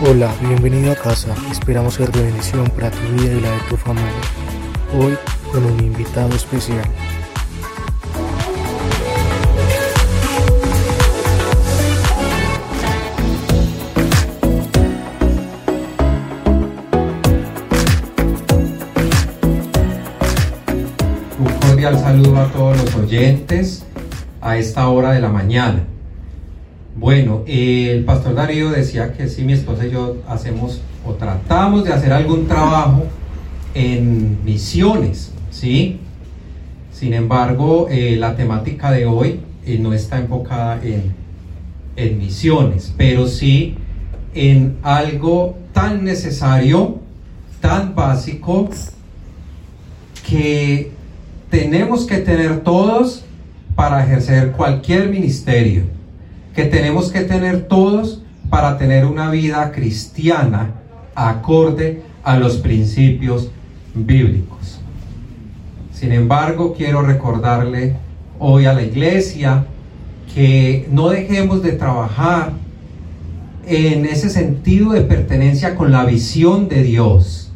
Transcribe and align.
Hola, 0.00 0.32
bienvenido 0.40 0.92
a 0.92 0.94
casa. 0.94 1.34
Esperamos 1.50 1.94
ser 1.94 2.12
de 2.12 2.22
bendición 2.22 2.70
para 2.70 2.88
tu 2.88 3.00
vida 3.14 3.32
y 3.32 3.40
la 3.40 3.50
de 3.50 3.60
tu 3.68 3.76
familia. 3.76 4.12
Hoy 4.96 5.18
con 5.50 5.64
un 5.64 5.80
invitado 5.80 6.36
especial. 6.36 6.84
Un 21.40 21.52
cordial 21.60 21.98
saludo 21.98 22.38
a 22.38 22.46
todos 22.52 22.76
los 22.76 22.94
oyentes 22.94 23.84
a 24.40 24.56
esta 24.56 24.88
hora 24.88 25.10
de 25.10 25.20
la 25.20 25.28
mañana. 25.28 25.84
Bueno, 26.98 27.44
el 27.46 28.04
pastor 28.04 28.34
Darío 28.34 28.70
decía 28.70 29.12
que 29.12 29.28
si 29.28 29.42
mi 29.42 29.52
esposa 29.52 29.86
y 29.86 29.92
yo 29.92 30.16
hacemos 30.26 30.80
o 31.06 31.12
tratamos 31.12 31.84
de 31.84 31.92
hacer 31.92 32.12
algún 32.12 32.48
trabajo 32.48 33.04
en 33.72 34.44
misiones, 34.44 35.32
¿sí? 35.52 36.00
Sin 36.92 37.14
embargo, 37.14 37.86
eh, 37.88 38.16
la 38.18 38.34
temática 38.34 38.90
de 38.90 39.06
hoy 39.06 39.38
eh, 39.64 39.78
no 39.78 39.92
está 39.92 40.18
enfocada 40.18 40.80
en, 40.82 41.14
en 41.94 42.18
misiones, 42.18 42.92
pero 42.96 43.28
sí 43.28 43.76
en 44.34 44.78
algo 44.82 45.56
tan 45.72 46.02
necesario, 46.02 46.98
tan 47.60 47.94
básico, 47.94 48.70
que 50.28 50.90
tenemos 51.48 52.06
que 52.06 52.18
tener 52.18 52.58
todos 52.64 53.24
para 53.76 54.02
ejercer 54.02 54.50
cualquier 54.50 55.10
ministerio, 55.10 55.84
que 56.58 56.64
tenemos 56.64 57.12
que 57.12 57.20
tener 57.20 57.68
todos 57.68 58.20
para 58.50 58.78
tener 58.78 59.06
una 59.06 59.30
vida 59.30 59.70
cristiana 59.70 60.72
acorde 61.14 62.02
a 62.24 62.36
los 62.36 62.56
principios 62.56 63.52
bíblicos. 63.94 64.80
Sin 65.92 66.10
embargo, 66.10 66.74
quiero 66.76 67.02
recordarle 67.02 67.94
hoy 68.40 68.66
a 68.66 68.72
la 68.72 68.82
iglesia 68.82 69.66
que 70.34 70.88
no 70.90 71.10
dejemos 71.10 71.62
de 71.62 71.74
trabajar 71.74 72.54
en 73.64 74.04
ese 74.04 74.28
sentido 74.28 74.94
de 74.94 75.02
pertenencia 75.02 75.76
con 75.76 75.92
la 75.92 76.04
visión 76.06 76.68
de 76.68 76.82
Dios. 76.82 77.52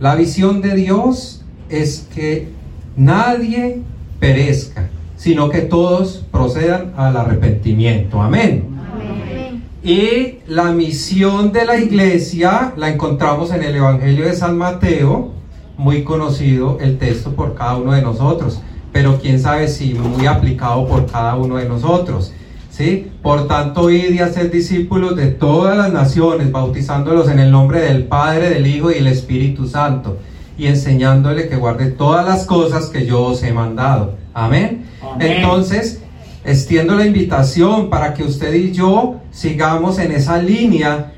La 0.00 0.16
visión 0.16 0.62
de 0.62 0.74
Dios 0.74 1.44
es 1.68 2.08
que 2.12 2.48
nadie 2.96 3.82
perezca, 4.18 4.90
sino 5.22 5.50
que 5.50 5.60
todos 5.60 6.24
procedan 6.32 6.94
al 6.96 7.16
arrepentimiento. 7.16 8.20
Amén. 8.20 8.76
Amén. 8.92 9.62
Y 9.84 10.40
la 10.48 10.72
misión 10.72 11.52
de 11.52 11.64
la 11.64 11.76
iglesia 11.76 12.72
la 12.76 12.90
encontramos 12.90 13.52
en 13.52 13.62
el 13.62 13.76
Evangelio 13.76 14.24
de 14.24 14.34
San 14.34 14.58
Mateo, 14.58 15.30
muy 15.78 16.02
conocido 16.02 16.78
el 16.80 16.98
texto 16.98 17.36
por 17.36 17.54
cada 17.54 17.76
uno 17.76 17.92
de 17.92 18.02
nosotros, 18.02 18.60
pero 18.90 19.20
quién 19.20 19.38
sabe 19.38 19.68
si 19.68 19.94
muy 19.94 20.26
aplicado 20.26 20.88
por 20.88 21.06
cada 21.06 21.36
uno 21.36 21.54
de 21.54 21.68
nosotros. 21.68 22.32
¿sí? 22.70 23.12
Por 23.22 23.46
tanto, 23.46 23.90
id 23.90 24.14
y 24.14 24.18
hacer 24.18 24.50
discípulos 24.50 25.14
de 25.14 25.28
todas 25.28 25.76
las 25.76 25.92
naciones, 25.92 26.50
bautizándolos 26.50 27.28
en 27.28 27.38
el 27.38 27.52
nombre 27.52 27.78
del 27.78 28.06
Padre, 28.08 28.50
del 28.50 28.66
Hijo 28.66 28.90
y 28.90 28.94
del 28.94 29.06
Espíritu 29.06 29.68
Santo, 29.68 30.18
y 30.58 30.66
enseñándole 30.66 31.48
que 31.48 31.54
guarde 31.54 31.92
todas 31.92 32.26
las 32.26 32.44
cosas 32.44 32.86
que 32.86 33.06
yo 33.06 33.22
os 33.22 33.44
he 33.44 33.52
mandado. 33.52 34.16
Amén. 34.34 34.90
Entonces, 35.20 36.02
extiendo 36.44 36.94
la 36.94 37.06
invitación 37.06 37.90
para 37.90 38.14
que 38.14 38.24
usted 38.24 38.52
y 38.54 38.72
yo 38.72 39.20
sigamos 39.30 39.98
en 39.98 40.12
esa 40.12 40.40
línea, 40.40 41.12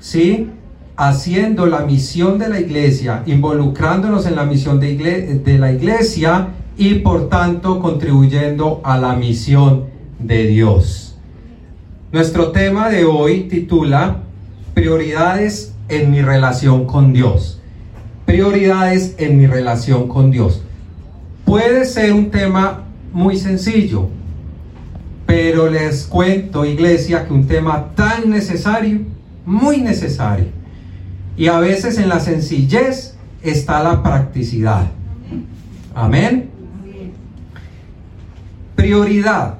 ¿sí? 0.00 0.50
Haciendo 0.96 1.66
la 1.66 1.80
misión 1.80 2.38
de 2.38 2.48
la 2.48 2.60
iglesia, 2.60 3.22
involucrándonos 3.26 4.26
en 4.26 4.36
la 4.36 4.44
misión 4.44 4.80
de, 4.80 4.94
de 5.44 5.58
la 5.58 5.72
iglesia 5.72 6.48
y 6.76 6.94
por 6.96 7.28
tanto 7.28 7.80
contribuyendo 7.80 8.80
a 8.84 8.98
la 8.98 9.14
misión 9.14 9.86
de 10.18 10.46
Dios. 10.46 11.16
Nuestro 12.12 12.52
tema 12.52 12.88
de 12.88 13.04
hoy 13.04 13.48
titula 13.48 14.22
Prioridades 14.72 15.74
en 15.88 16.10
mi 16.10 16.22
relación 16.22 16.86
con 16.86 17.12
Dios. 17.12 17.60
Prioridades 18.24 19.16
en 19.18 19.36
mi 19.36 19.46
relación 19.46 20.08
con 20.08 20.30
Dios. 20.30 20.62
Puede 21.44 21.84
ser 21.84 22.12
un 22.12 22.30
tema 22.30 22.83
muy 23.14 23.38
sencillo, 23.38 24.08
pero 25.24 25.70
les 25.70 26.04
cuento, 26.04 26.64
iglesia, 26.66 27.26
que 27.26 27.32
un 27.32 27.46
tema 27.46 27.92
tan 27.94 28.28
necesario, 28.28 29.00
muy 29.46 29.78
necesario. 29.78 30.46
Y 31.36 31.46
a 31.46 31.58
veces 31.60 31.96
en 31.98 32.08
la 32.08 32.20
sencillez 32.20 33.16
está 33.42 33.82
la 33.82 34.02
practicidad. 34.02 34.88
Amén. 35.94 36.50
Prioridad. 38.76 39.54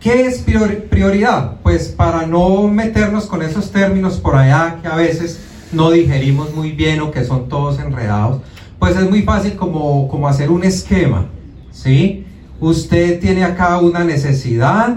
¿Qué 0.00 0.26
es 0.26 0.44
prior- 0.44 0.84
prioridad? 0.90 1.56
Pues 1.62 1.88
para 1.88 2.26
no 2.26 2.68
meternos 2.68 3.26
con 3.26 3.42
esos 3.42 3.70
términos 3.70 4.18
por 4.18 4.34
allá 4.36 4.78
que 4.82 4.88
a 4.88 4.96
veces 4.96 5.40
no 5.72 5.90
digerimos 5.90 6.54
muy 6.54 6.72
bien 6.72 7.00
o 7.00 7.10
que 7.10 7.24
son 7.24 7.48
todos 7.48 7.78
enredados, 7.78 8.42
pues 8.78 8.96
es 8.96 9.08
muy 9.08 9.22
fácil 9.22 9.54
como, 9.56 10.08
como 10.08 10.28
hacer 10.28 10.50
un 10.50 10.62
esquema, 10.64 11.26
¿sí? 11.72 12.26
Usted 12.60 13.20
tiene 13.20 13.44
acá 13.44 13.78
una 13.78 14.04
necesidad 14.04 14.96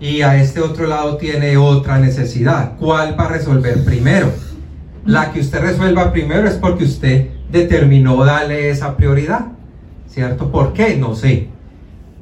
y 0.00 0.22
a 0.22 0.40
este 0.40 0.60
otro 0.60 0.86
lado 0.86 1.16
tiene 1.16 1.56
otra 1.56 1.98
necesidad. 1.98 2.76
¿Cuál 2.78 3.18
va 3.18 3.26
a 3.26 3.28
resolver 3.28 3.84
primero? 3.84 4.32
La 5.04 5.32
que 5.32 5.40
usted 5.40 5.60
resuelva 5.60 6.12
primero 6.12 6.48
es 6.48 6.54
porque 6.54 6.84
usted 6.84 7.28
determinó 7.50 8.24
darle 8.24 8.70
esa 8.70 8.96
prioridad, 8.96 9.46
¿cierto? 10.08 10.50
¿Por 10.50 10.72
qué? 10.72 10.96
No 10.96 11.14
sé. 11.14 11.48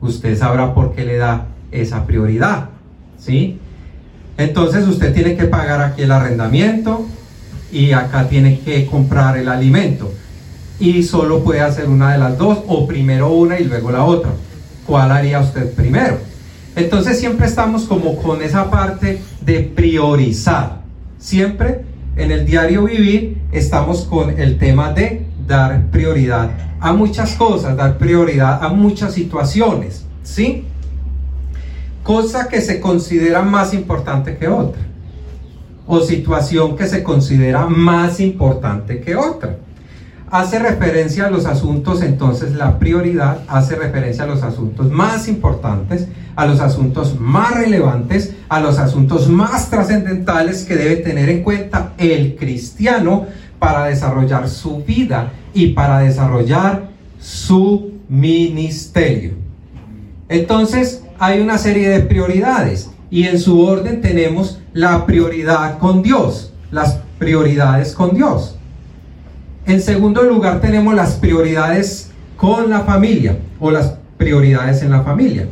Usted 0.00 0.36
sabrá 0.36 0.74
por 0.74 0.94
qué 0.94 1.04
le 1.04 1.16
da 1.16 1.46
esa 1.70 2.04
prioridad, 2.06 2.70
¿sí? 3.18 3.58
Entonces 4.36 4.86
usted 4.88 5.14
tiene 5.14 5.36
que 5.36 5.44
pagar 5.44 5.80
aquí 5.80 6.02
el 6.02 6.10
arrendamiento 6.10 7.06
y 7.70 7.92
acá 7.92 8.28
tiene 8.28 8.58
que 8.60 8.84
comprar 8.86 9.38
el 9.38 9.48
alimento. 9.48 10.12
Y 10.80 11.04
solo 11.04 11.44
puede 11.44 11.60
hacer 11.60 11.88
una 11.88 12.12
de 12.12 12.18
las 12.18 12.36
dos, 12.36 12.58
o 12.66 12.86
primero 12.86 13.32
una 13.32 13.60
y 13.60 13.64
luego 13.64 13.92
la 13.92 14.04
otra. 14.04 14.32
¿Cuál 14.86 15.12
haría 15.12 15.40
usted 15.40 15.72
primero? 15.74 16.18
Entonces 16.74 17.18
siempre 17.18 17.46
estamos 17.46 17.84
como 17.84 18.16
con 18.16 18.42
esa 18.42 18.70
parte 18.70 19.20
de 19.44 19.60
priorizar. 19.60 20.82
Siempre 21.18 21.82
en 22.16 22.30
el 22.30 22.46
diario 22.46 22.84
vivir 22.84 23.42
estamos 23.52 24.04
con 24.04 24.38
el 24.38 24.58
tema 24.58 24.92
de 24.92 25.26
dar 25.46 25.86
prioridad 25.90 26.50
a 26.80 26.92
muchas 26.92 27.34
cosas, 27.34 27.76
dar 27.76 27.98
prioridad 27.98 28.64
a 28.64 28.68
muchas 28.68 29.14
situaciones, 29.14 30.04
¿sí? 30.22 30.64
Cosa 32.02 32.48
que 32.48 32.60
se 32.60 32.80
considera 32.80 33.42
más 33.42 33.72
importante 33.72 34.36
que 34.36 34.48
otra. 34.48 34.82
O 35.86 36.00
situación 36.00 36.76
que 36.76 36.88
se 36.88 37.02
considera 37.02 37.66
más 37.66 38.18
importante 38.18 39.00
que 39.00 39.14
otra. 39.14 39.56
Hace 40.32 40.58
referencia 40.58 41.26
a 41.26 41.30
los 41.30 41.44
asuntos, 41.44 42.00
entonces 42.00 42.54
la 42.54 42.78
prioridad 42.78 43.42
hace 43.48 43.76
referencia 43.76 44.24
a 44.24 44.26
los 44.26 44.42
asuntos 44.42 44.90
más 44.90 45.28
importantes, 45.28 46.08
a 46.36 46.46
los 46.46 46.60
asuntos 46.60 47.20
más 47.20 47.54
relevantes, 47.54 48.34
a 48.48 48.58
los 48.60 48.78
asuntos 48.78 49.28
más 49.28 49.68
trascendentales 49.68 50.64
que 50.64 50.74
debe 50.74 50.96
tener 50.96 51.28
en 51.28 51.42
cuenta 51.42 51.92
el 51.98 52.36
cristiano 52.36 53.26
para 53.58 53.84
desarrollar 53.84 54.48
su 54.48 54.82
vida 54.82 55.34
y 55.52 55.74
para 55.74 55.98
desarrollar 55.98 56.88
su 57.20 57.92
ministerio. 58.08 59.34
Entonces 60.30 61.04
hay 61.18 61.42
una 61.42 61.58
serie 61.58 61.90
de 61.90 62.00
prioridades 62.00 62.88
y 63.10 63.24
en 63.24 63.38
su 63.38 63.60
orden 63.60 64.00
tenemos 64.00 64.60
la 64.72 65.04
prioridad 65.04 65.76
con 65.76 66.02
Dios, 66.02 66.54
las 66.70 67.00
prioridades 67.18 67.92
con 67.92 68.14
Dios. 68.14 68.56
En 69.66 69.80
segundo 69.80 70.22
lugar 70.22 70.60
tenemos 70.60 70.94
las 70.94 71.14
prioridades 71.14 72.10
con 72.36 72.68
la 72.68 72.80
familia 72.80 73.38
o 73.60 73.70
las 73.70 73.94
prioridades 74.16 74.82
en 74.82 74.90
la 74.90 75.02
familia. 75.02 75.46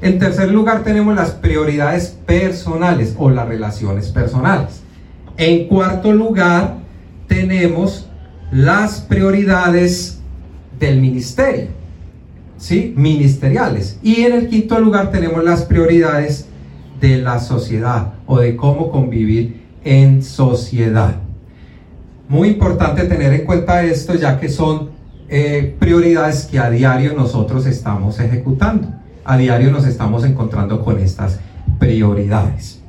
En 0.00 0.18
tercer 0.18 0.50
lugar 0.50 0.82
tenemos 0.82 1.14
las 1.14 1.30
prioridades 1.30 2.08
personales 2.26 3.14
o 3.16 3.30
las 3.30 3.46
relaciones 3.46 4.08
personales. 4.08 4.82
En 5.36 5.68
cuarto 5.68 6.12
lugar 6.12 6.78
tenemos 7.28 8.08
las 8.50 9.00
prioridades 9.00 10.20
del 10.80 11.00
ministerio, 11.00 11.68
¿sí? 12.58 12.92
Ministeriales. 12.96 13.98
Y 14.02 14.22
en 14.22 14.32
el 14.32 14.48
quinto 14.48 14.80
lugar 14.80 15.12
tenemos 15.12 15.44
las 15.44 15.62
prioridades 15.62 16.46
de 17.00 17.18
la 17.18 17.38
sociedad 17.38 18.14
o 18.26 18.40
de 18.40 18.56
cómo 18.56 18.90
convivir 18.90 19.62
en 19.84 20.22
sociedad. 20.22 21.21
Muy 22.32 22.48
importante 22.48 23.04
tener 23.04 23.34
en 23.34 23.44
cuenta 23.44 23.82
esto 23.82 24.14
ya 24.14 24.40
que 24.40 24.48
son 24.48 24.88
eh, 25.28 25.76
prioridades 25.78 26.46
que 26.46 26.58
a 26.58 26.70
diario 26.70 27.12
nosotros 27.12 27.66
estamos 27.66 28.18
ejecutando. 28.20 28.88
A 29.22 29.36
diario 29.36 29.70
nos 29.70 29.86
estamos 29.86 30.24
encontrando 30.24 30.82
con 30.82 30.98
estas 30.98 31.40
prioridades. 31.78 32.80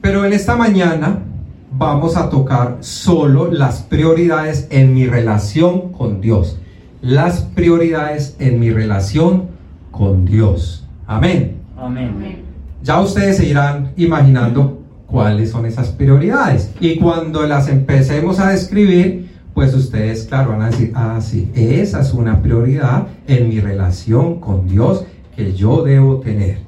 Pero 0.00 0.24
en 0.24 0.32
esta 0.32 0.54
mañana 0.54 1.24
vamos 1.72 2.16
a 2.16 2.30
tocar 2.30 2.76
solo 2.78 3.50
las 3.50 3.80
prioridades 3.80 4.68
en 4.70 4.94
mi 4.94 5.08
relación 5.08 5.90
con 5.90 6.20
Dios. 6.20 6.60
Las 7.02 7.40
prioridades 7.40 8.36
en 8.38 8.60
mi 8.60 8.70
relación 8.70 9.48
con 9.90 10.24
Dios. 10.24 10.86
Amén. 11.04 11.56
Amén. 11.76 12.44
Ya 12.80 13.00
ustedes 13.00 13.38
se 13.38 13.46
irán 13.46 13.90
imaginando 13.96 14.77
cuáles 15.08 15.50
son 15.50 15.66
esas 15.66 15.88
prioridades. 15.88 16.70
Y 16.80 16.98
cuando 16.98 17.46
las 17.46 17.68
empecemos 17.68 18.38
a 18.38 18.50
describir, 18.50 19.28
pues 19.54 19.74
ustedes, 19.74 20.24
claro, 20.24 20.50
van 20.50 20.62
a 20.62 20.70
decir, 20.70 20.92
ah, 20.94 21.18
sí, 21.20 21.50
esa 21.54 22.00
es 22.00 22.12
una 22.12 22.40
prioridad 22.42 23.08
en 23.26 23.48
mi 23.48 23.58
relación 23.58 24.38
con 24.38 24.68
Dios 24.68 25.04
que 25.34 25.52
yo 25.54 25.82
debo 25.82 26.20
tener. 26.20 26.58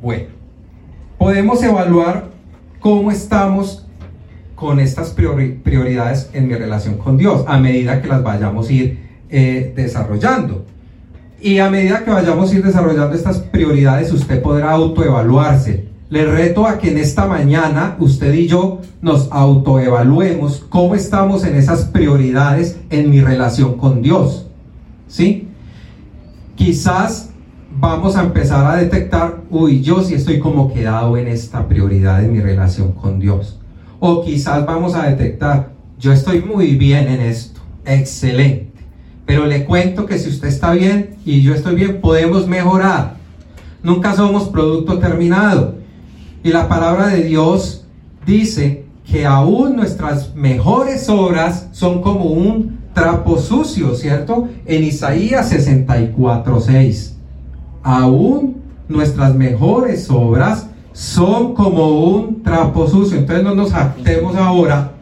Bueno, 0.00 0.28
podemos 1.18 1.62
evaluar 1.62 2.30
cómo 2.80 3.10
estamos 3.10 3.86
con 4.54 4.80
estas 4.80 5.10
prioridades 5.10 6.30
en 6.32 6.48
mi 6.48 6.54
relación 6.54 6.96
con 6.96 7.18
Dios 7.18 7.44
a 7.46 7.58
medida 7.58 8.00
que 8.00 8.08
las 8.08 8.22
vayamos 8.22 8.68
a 8.68 8.72
ir 8.72 8.98
eh, 9.28 9.72
desarrollando. 9.76 10.64
Y 11.40 11.58
a 11.58 11.68
medida 11.68 12.04
que 12.04 12.10
vayamos 12.10 12.50
a 12.50 12.54
ir 12.54 12.64
desarrollando 12.64 13.14
estas 13.14 13.38
prioridades, 13.38 14.12
usted 14.12 14.40
podrá 14.40 14.70
autoevaluarse. 14.70 15.85
Le 16.08 16.24
reto 16.24 16.66
a 16.66 16.78
que 16.78 16.90
en 16.90 16.98
esta 16.98 17.26
mañana 17.26 17.96
usted 17.98 18.32
y 18.32 18.46
yo 18.46 18.80
nos 19.02 19.28
autoevaluemos 19.32 20.64
cómo 20.68 20.94
estamos 20.94 21.44
en 21.44 21.56
esas 21.56 21.86
prioridades 21.86 22.78
en 22.90 23.10
mi 23.10 23.20
relación 23.20 23.76
con 23.76 24.02
Dios. 24.02 24.46
¿Sí? 25.08 25.48
Quizás 26.54 27.30
vamos 27.78 28.16
a 28.16 28.22
empezar 28.22 28.66
a 28.66 28.76
detectar, 28.76 29.42
uy, 29.50 29.82
yo 29.82 30.02
sí 30.02 30.14
estoy 30.14 30.38
como 30.38 30.72
quedado 30.72 31.16
en 31.16 31.26
esta 31.26 31.66
prioridad 31.66 32.24
en 32.24 32.32
mi 32.32 32.40
relación 32.40 32.92
con 32.92 33.18
Dios. 33.18 33.58
O 33.98 34.24
quizás 34.24 34.64
vamos 34.64 34.94
a 34.94 35.08
detectar, 35.08 35.70
yo 35.98 36.12
estoy 36.12 36.40
muy 36.40 36.76
bien 36.76 37.08
en 37.08 37.20
esto, 37.20 37.60
excelente. 37.84 38.72
Pero 39.26 39.46
le 39.46 39.64
cuento 39.64 40.06
que 40.06 40.18
si 40.18 40.28
usted 40.28 40.48
está 40.48 40.72
bien 40.72 41.16
y 41.24 41.42
yo 41.42 41.52
estoy 41.52 41.74
bien, 41.74 42.00
podemos 42.00 42.46
mejorar. 42.46 43.16
Nunca 43.82 44.14
somos 44.14 44.48
producto 44.48 45.00
terminado. 45.00 45.85
Y 46.46 46.50
la 46.50 46.68
palabra 46.68 47.08
de 47.08 47.24
Dios 47.24 47.84
dice 48.24 48.84
que 49.04 49.26
aún 49.26 49.74
nuestras 49.74 50.36
mejores 50.36 51.08
obras 51.08 51.66
son 51.72 52.00
como 52.02 52.26
un 52.26 52.78
trapo 52.94 53.36
sucio, 53.36 53.96
¿cierto? 53.96 54.48
En 54.64 54.84
Isaías 54.84 55.48
64, 55.48 56.60
6 56.60 57.16
aún 57.82 58.62
nuestras 58.88 59.34
mejores 59.34 60.08
obras 60.08 60.68
son 60.92 61.52
como 61.52 62.06
un 62.10 62.44
trapo 62.44 62.86
sucio. 62.86 63.18
Entonces 63.18 63.42
no 63.42 63.56
nos 63.56 63.72
jactemos 63.72 64.36
ahora 64.36 64.92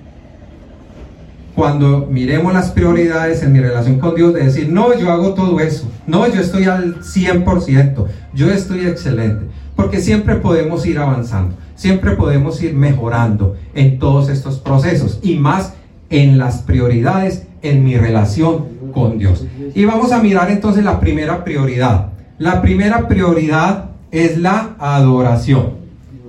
cuando 1.55 2.07
miremos 2.11 2.53
las 2.53 2.71
prioridades 2.71 3.43
en 3.43 3.53
mi 3.53 3.61
relación 3.61 3.99
con 3.99 4.15
Dios 4.15 4.35
de 4.35 4.45
decir, 4.45 4.71
no, 4.71 4.99
yo 4.99 5.13
hago 5.13 5.35
todo 5.35 5.61
eso, 5.61 5.89
no, 6.07 6.27
yo 6.27 6.41
estoy 6.41 6.65
al 6.65 7.01
100%, 7.01 8.07
yo 8.35 8.51
estoy 8.51 8.87
excelente, 8.87 9.47
porque 9.77 10.01
siempre 10.01 10.37
podemos 10.37 10.87
ir 10.87 10.99
avanzando, 10.99 11.57
siempre 11.75 12.13
podemos 12.13 12.63
ir 12.63 12.75
mejorando 12.75 13.57
en 13.75 13.99
todos 13.99 14.29
estos 14.29 14.59
procesos 14.59 15.19
y 15.23 15.37
más 15.37 15.75
en 16.11 16.39
las 16.39 16.59
prioridades 16.63 17.47
en 17.63 17.85
mi 17.85 17.97
relación 17.97 18.67
con 18.93 19.19
Dios. 19.19 19.47
Y 19.75 19.85
vamos 19.85 20.13
a 20.13 20.23
mirar 20.23 20.51
entonces 20.51 20.85
la 20.85 21.01
primera 21.01 21.45
prioridad, 21.45 22.09
la 22.39 22.63
primera 22.63 23.09
prioridad 23.09 23.91
es 24.11 24.39
la 24.39 24.77
adoración. 24.79 25.85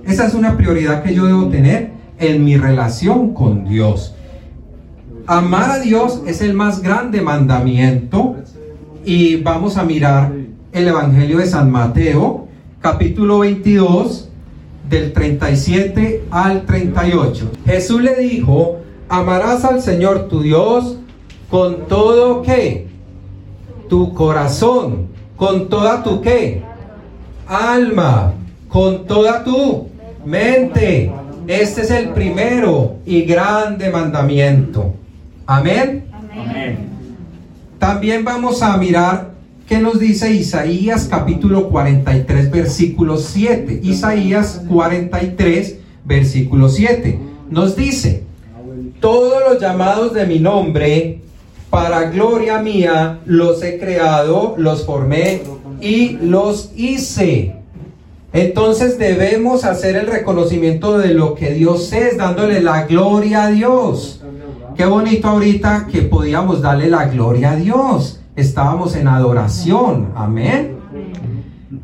Esa 0.06 0.26
es 0.26 0.34
una 0.34 0.56
prioridad 0.56 1.02
que 1.02 1.14
yo 1.14 1.26
debo 1.26 1.48
tener 1.48 1.90
en 2.18 2.44
mi 2.44 2.56
relación 2.56 3.34
con 3.34 3.68
Dios. 3.68 4.14
Amar 5.26 5.70
a 5.70 5.78
Dios 5.80 6.22
es 6.26 6.40
el 6.40 6.54
más 6.54 6.82
grande 6.82 7.20
mandamiento 7.20 8.36
y 9.04 9.36
vamos 9.36 9.76
a 9.76 9.84
mirar 9.84 10.32
el 10.72 10.88
Evangelio 10.88 11.38
de 11.38 11.46
San 11.46 11.70
Mateo, 11.70 12.45
capítulo 12.86 13.40
22, 13.40 14.28
del 14.88 15.12
37 15.12 16.26
al 16.30 16.66
38. 16.66 17.50
Jesús 17.64 18.00
le 18.00 18.14
dijo, 18.14 18.78
amarás 19.08 19.64
al 19.64 19.82
Señor 19.82 20.28
tu 20.28 20.40
Dios 20.40 20.96
con 21.50 21.88
todo 21.88 22.42
que 22.42 22.86
tu 23.88 24.14
corazón, 24.14 25.08
con 25.34 25.68
toda 25.68 26.04
tu 26.04 26.20
qué? 26.20 26.62
Alma, 27.48 28.34
con 28.68 29.04
toda 29.04 29.42
tu 29.42 29.88
mente. 30.24 31.12
Este 31.48 31.80
es 31.80 31.90
el 31.90 32.10
primero 32.10 32.98
y 33.04 33.22
grande 33.22 33.90
mandamiento. 33.90 34.94
Amén. 35.44 36.06
Amén. 36.32 36.88
También 37.80 38.24
vamos 38.24 38.62
a 38.62 38.76
mirar 38.76 39.35
qué 39.66 39.78
nos 39.80 39.98
dice 39.98 40.32
Isaías 40.32 41.08
capítulo 41.10 41.68
43 41.68 42.50
versículo 42.50 43.16
7. 43.16 43.80
Isaías 43.82 44.62
43 44.68 45.78
versículo 46.04 46.68
7. 46.68 47.18
Nos 47.50 47.76
dice, 47.76 48.24
todos 49.00 49.42
los 49.48 49.60
llamados 49.60 50.14
de 50.14 50.26
mi 50.26 50.38
nombre 50.38 51.20
para 51.68 52.10
gloria 52.10 52.60
mía 52.60 53.20
los 53.26 53.62
he 53.62 53.78
creado, 53.78 54.54
los 54.56 54.86
formé 54.86 55.42
y 55.80 56.18
los 56.22 56.70
hice. 56.76 57.56
Entonces 58.32 58.98
debemos 58.98 59.64
hacer 59.64 59.96
el 59.96 60.06
reconocimiento 60.06 60.98
de 60.98 61.14
lo 61.14 61.34
que 61.34 61.52
Dios 61.52 61.92
es, 61.92 62.18
dándole 62.18 62.60
la 62.60 62.86
gloria 62.86 63.44
a 63.44 63.48
Dios. 63.48 64.22
Qué 64.76 64.84
bonito 64.84 65.28
ahorita 65.28 65.88
que 65.90 66.02
podíamos 66.02 66.60
darle 66.60 66.88
la 66.88 67.06
gloria 67.06 67.52
a 67.52 67.56
Dios. 67.56 68.20
Estábamos 68.36 68.94
en 68.94 69.08
adoración. 69.08 70.12
Amén. 70.14 70.76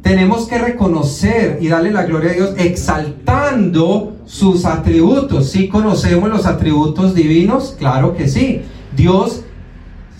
Tenemos 0.02 0.46
que 0.46 0.58
reconocer 0.58 1.58
y 1.60 1.68
darle 1.68 1.90
la 1.90 2.04
gloria 2.04 2.30
a 2.30 2.34
Dios 2.34 2.54
exaltando 2.58 4.16
sus 4.26 4.64
atributos. 4.64 5.50
¿Sí 5.50 5.68
conocemos 5.68 6.28
los 6.28 6.46
atributos 6.46 7.14
divinos? 7.14 7.74
Claro 7.78 8.14
que 8.14 8.28
sí. 8.28 8.62
Dios 8.96 9.44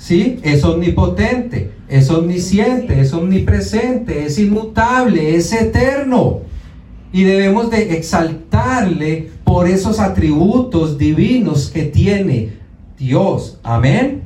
¿sí? 0.03 0.41
Es 0.43 0.65
omnipotente, 0.65 1.71
es 1.89 2.11
omnisciente, 2.11 3.01
es 3.01 3.13
omnipresente, 3.13 4.25
es 4.27 4.39
inmutable, 4.39 5.37
es 5.37 5.53
eterno. 5.53 6.41
Y 7.13 7.23
debemos 7.23 7.71
de 7.71 7.97
exaltarle 7.97 9.31
por 9.45 9.69
esos 9.69 10.01
atributos 10.01 10.99
divinos 10.99 11.71
que 11.71 11.85
tiene 11.85 12.55
Dios. 12.99 13.61
Amén. 13.63 13.97
Amén. 13.97 14.22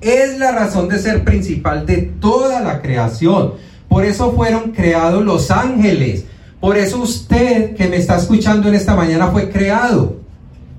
Es 0.00 0.38
la 0.38 0.52
razón 0.52 0.88
de 0.88 0.98
ser 0.98 1.24
principal 1.24 1.86
de 1.86 1.96
toda 2.20 2.60
la 2.60 2.80
creación. 2.80 3.54
Por 3.88 4.04
eso 4.04 4.32
fueron 4.32 4.72
creados 4.72 5.24
los 5.24 5.50
ángeles. 5.50 6.24
Por 6.60 6.76
eso 6.76 7.00
usted 7.00 7.74
que 7.74 7.88
me 7.88 7.96
está 7.96 8.16
escuchando 8.16 8.68
en 8.68 8.74
esta 8.74 8.94
mañana 8.94 9.28
fue 9.28 9.50
creado. 9.50 10.16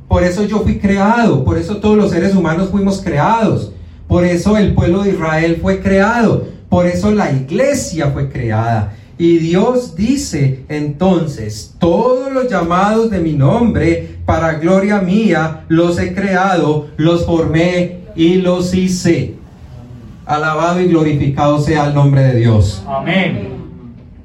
Por 0.09 0.23
eso 0.23 0.43
yo 0.43 0.61
fui 0.61 0.79
creado, 0.79 1.45
por 1.45 1.57
eso 1.59 1.77
todos 1.77 1.95
los 1.95 2.09
seres 2.09 2.35
humanos 2.35 2.69
fuimos 2.71 2.99
creados, 2.99 3.71
por 4.07 4.25
eso 4.25 4.57
el 4.57 4.73
pueblo 4.73 5.03
de 5.03 5.11
Israel 5.11 5.59
fue 5.61 5.81
creado, 5.81 6.47
por 6.67 6.87
eso 6.87 7.11
la 7.11 7.31
iglesia 7.31 8.07
fue 8.07 8.27
creada. 8.27 8.95
Y 9.19 9.37
Dios 9.37 9.95
dice 9.95 10.63
entonces, 10.67 11.75
todos 11.77 12.31
los 12.31 12.49
llamados 12.49 13.11
de 13.11 13.19
mi 13.19 13.33
nombre, 13.33 14.17
para 14.25 14.53
gloria 14.53 14.99
mía, 14.99 15.65
los 15.67 15.99
he 15.99 16.15
creado, 16.15 16.87
los 16.97 17.27
formé 17.27 17.99
y 18.19 18.35
los 18.35 18.73
hice. 18.73 19.35
Alabado 20.25 20.81
y 20.81 20.87
glorificado 20.87 21.57
sea 21.61 21.87
el 21.87 21.93
nombre 21.93 22.21
de 22.21 22.35
Dios. 22.35 22.83
Amén. 22.85 23.47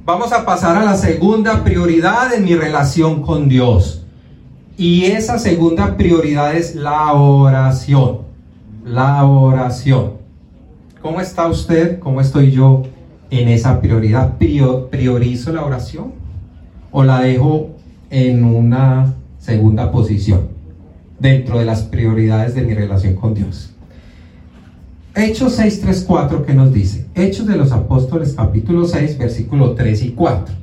Vamos 0.04 0.32
a 0.32 0.44
pasar 0.44 0.76
a 0.76 0.84
la 0.84 0.96
segunda 0.96 1.62
prioridad 1.62 2.34
en 2.34 2.42
mi 2.42 2.56
relación 2.56 3.22
con 3.22 3.48
Dios. 3.48 4.04
Y 4.76 5.04
esa 5.04 5.38
segunda 5.38 5.96
prioridad 5.96 6.56
es 6.56 6.74
la 6.74 7.12
oración. 7.12 8.22
La 8.84 9.24
oración. 9.24 10.14
¿Cómo 11.00 11.20
está 11.20 11.46
usted? 11.46 12.00
¿Cómo 12.00 12.20
estoy 12.20 12.50
yo 12.50 12.82
en 13.30 13.46
esa 13.46 13.80
prioridad? 13.80 14.38
¿Priorizo 14.38 15.52
la 15.52 15.64
oración? 15.64 16.14
¿O 16.90 17.04
la 17.04 17.20
dejo 17.20 17.70
en 18.10 18.42
una 18.42 19.14
segunda 19.38 19.92
posición 19.92 20.48
dentro 21.20 21.60
de 21.60 21.64
las 21.64 21.82
prioridades 21.82 22.56
de 22.56 22.62
mi 22.62 22.74
relación 22.74 23.14
con 23.14 23.34
Dios? 23.34 23.73
Hechos 25.16 25.60
6.3.4 25.60 26.44
que 26.44 26.54
nos 26.54 26.72
dice, 26.72 27.06
Hechos 27.14 27.46
de 27.46 27.56
los 27.56 27.70
Apóstoles 27.70 28.34
capítulo 28.36 28.84
6 28.84 29.16
versículo 29.16 29.74
3 29.74 30.02
y 30.02 30.10
4. 30.10 30.54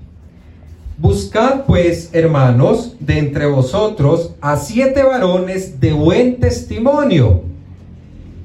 Buscad 0.98 1.62
pues, 1.65 2.10
hermanos, 2.12 2.98
de 3.00 3.17
entre 3.17 3.46
vosotros 3.46 4.31
a 4.41 4.58
siete 4.58 5.03
varones 5.03 5.79
de 5.79 5.93
buen 5.93 6.41
testimonio, 6.41 7.43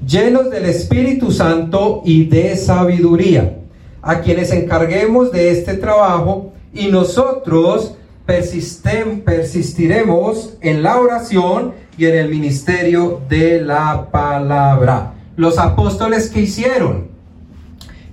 llenos 0.06 0.48
del 0.48 0.66
Espíritu 0.66 1.32
Santo 1.32 2.02
y 2.04 2.26
de 2.26 2.56
sabiduría, 2.56 3.58
a 4.00 4.20
quienes 4.20 4.52
encarguemos 4.52 5.32
de 5.32 5.50
este 5.50 5.74
trabajo 5.74 6.52
y 6.72 6.86
nosotros 6.86 7.94
persisten, 8.24 9.22
persistiremos 9.22 10.54
en 10.60 10.84
la 10.84 11.00
oración 11.00 11.72
y 11.98 12.06
en 12.06 12.14
el 12.14 12.28
ministerio 12.28 13.22
de 13.28 13.60
la 13.60 14.08
palabra. 14.12 15.15
Los 15.36 15.58
apóstoles 15.58 16.30
que 16.30 16.40
hicieron, 16.40 17.08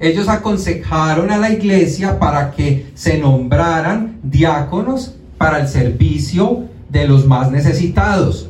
ellos 0.01 0.27
aconsejaron 0.27 1.31
a 1.31 1.37
la 1.37 1.51
iglesia 1.51 2.19
para 2.19 2.51
que 2.51 2.91
se 2.95 3.17
nombraran 3.17 4.19
diáconos 4.23 5.15
para 5.37 5.61
el 5.61 5.69
servicio 5.69 6.65
de 6.89 7.07
los 7.07 7.25
más 7.25 7.49
necesitados. 7.49 8.49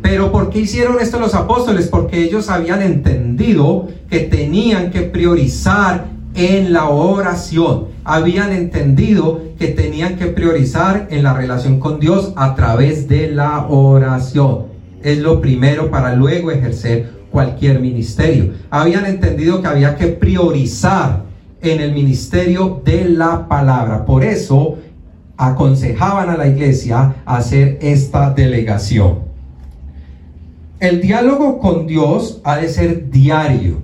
Pero 0.00 0.32
¿por 0.32 0.48
qué 0.48 0.60
hicieron 0.60 1.00
esto 1.00 1.20
los 1.20 1.34
apóstoles? 1.34 1.88
Porque 1.88 2.22
ellos 2.22 2.48
habían 2.48 2.80
entendido 2.80 3.88
que 4.08 4.20
tenían 4.20 4.90
que 4.90 5.02
priorizar 5.02 6.06
en 6.34 6.72
la 6.72 6.88
oración. 6.88 7.88
Habían 8.04 8.52
entendido 8.52 9.42
que 9.58 9.68
tenían 9.68 10.16
que 10.16 10.28
priorizar 10.28 11.08
en 11.10 11.22
la 11.22 11.34
relación 11.34 11.78
con 11.78 12.00
Dios 12.00 12.32
a 12.36 12.54
través 12.54 13.06
de 13.06 13.30
la 13.30 13.66
oración. 13.66 14.66
Es 15.02 15.18
lo 15.18 15.42
primero 15.42 15.90
para 15.90 16.14
luego 16.14 16.50
ejercer 16.50 17.23
cualquier 17.34 17.80
ministerio. 17.80 18.52
Habían 18.70 19.06
entendido 19.06 19.60
que 19.60 19.66
había 19.66 19.96
que 19.96 20.06
priorizar 20.06 21.24
en 21.60 21.80
el 21.80 21.92
ministerio 21.92 22.80
de 22.84 23.06
la 23.06 23.48
palabra. 23.48 24.06
Por 24.06 24.22
eso 24.22 24.78
aconsejaban 25.36 26.30
a 26.30 26.36
la 26.36 26.46
iglesia 26.46 27.16
hacer 27.26 27.78
esta 27.82 28.30
delegación. 28.30 29.24
El 30.78 31.00
diálogo 31.00 31.58
con 31.58 31.88
Dios 31.88 32.40
ha 32.44 32.58
de 32.58 32.68
ser 32.68 33.10
diario. 33.10 33.78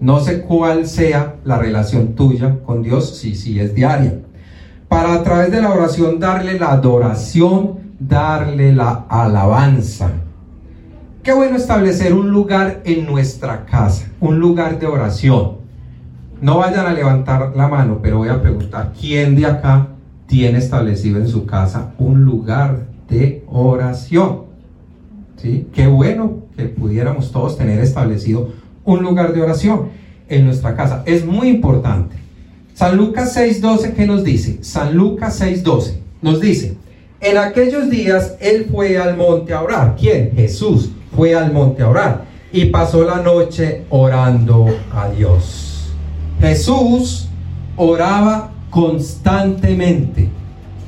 No 0.00 0.18
sé 0.18 0.40
cuál 0.40 0.88
sea 0.88 1.36
la 1.44 1.58
relación 1.58 2.16
tuya 2.16 2.58
con 2.66 2.82
Dios, 2.82 3.16
si 3.16 3.36
sí, 3.36 3.52
sí 3.52 3.60
es 3.60 3.72
diaria. 3.72 4.18
Para 4.88 5.14
a 5.14 5.22
través 5.22 5.52
de 5.52 5.62
la 5.62 5.70
oración 5.70 6.18
darle 6.18 6.58
la 6.58 6.72
adoración, 6.72 7.78
darle 8.00 8.74
la 8.74 9.06
alabanza. 9.08 10.10
Qué 11.22 11.34
bueno 11.34 11.58
establecer 11.58 12.14
un 12.14 12.30
lugar 12.30 12.80
en 12.84 13.04
nuestra 13.04 13.66
casa, 13.66 14.08
un 14.20 14.40
lugar 14.40 14.78
de 14.78 14.86
oración. 14.86 15.58
No 16.40 16.56
vayan 16.56 16.86
a 16.86 16.94
levantar 16.94 17.52
la 17.54 17.68
mano, 17.68 17.98
pero 18.02 18.16
voy 18.16 18.30
a 18.30 18.40
preguntar, 18.40 18.94
¿quién 18.98 19.36
de 19.36 19.44
acá 19.44 19.88
tiene 20.26 20.56
establecido 20.56 21.18
en 21.18 21.28
su 21.28 21.44
casa 21.44 21.92
un 21.98 22.24
lugar 22.24 22.86
de 23.10 23.44
oración? 23.48 24.44
¿Sí? 25.36 25.66
Qué 25.74 25.86
bueno 25.88 26.44
que 26.56 26.64
pudiéramos 26.64 27.30
todos 27.32 27.58
tener 27.58 27.80
establecido 27.80 28.54
un 28.86 29.02
lugar 29.02 29.34
de 29.34 29.42
oración 29.42 29.90
en 30.26 30.46
nuestra 30.46 30.74
casa. 30.74 31.02
Es 31.04 31.26
muy 31.26 31.48
importante. 31.48 32.16
San 32.72 32.96
Lucas 32.96 33.36
6.12, 33.36 33.92
¿qué 33.92 34.06
nos 34.06 34.24
dice? 34.24 34.64
San 34.64 34.94
Lucas 34.94 35.38
6.12 35.42 35.96
nos 36.22 36.40
dice, 36.40 36.78
en 37.20 37.36
aquellos 37.36 37.90
días 37.90 38.36
él 38.40 38.68
fue 38.72 38.96
al 38.96 39.18
monte 39.18 39.52
a 39.52 39.60
orar. 39.60 39.96
¿Quién? 40.00 40.32
Jesús 40.34 40.92
fue 41.14 41.34
al 41.34 41.52
monte 41.52 41.82
a 41.82 41.88
orar 41.88 42.24
y 42.52 42.66
pasó 42.66 43.04
la 43.04 43.16
noche 43.16 43.84
orando 43.90 44.66
a 44.92 45.08
Dios. 45.08 45.92
Jesús 46.40 47.28
oraba 47.76 48.50
constantemente. 48.70 50.28